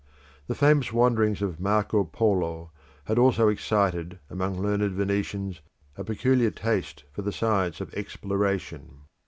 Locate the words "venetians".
4.93-5.61